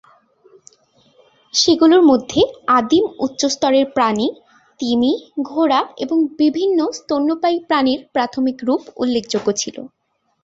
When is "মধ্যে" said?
2.05-2.41